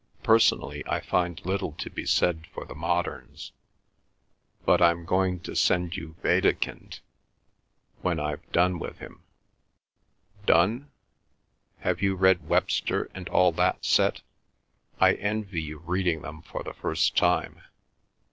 Personally 0.23 0.83
I 0.87 0.99
find 0.99 1.39
little 1.45 1.73
to 1.73 1.87
be 1.91 2.07
said 2.07 2.47
for 2.55 2.65
the 2.65 2.73
moderns, 2.73 3.51
but 4.65 4.81
I'm 4.81 5.05
going 5.05 5.39
to 5.41 5.55
send 5.55 5.95
you 5.95 6.15
Wedekind 6.23 7.01
when 8.01 8.19
I've 8.19 8.51
done 8.51 8.79
him. 8.79 9.21
Donne? 10.47 10.89
Have 11.81 12.01
you 12.01 12.15
read 12.15 12.47
Webster 12.49 13.11
and 13.13 13.29
all 13.29 13.51
that 13.51 13.85
set? 13.85 14.21
I 14.99 15.13
envy 15.13 15.61
you 15.61 15.77
reading 15.77 16.23
them 16.23 16.41
for 16.41 16.63
the 16.63 16.73
first 16.73 17.15
time. 17.15 17.61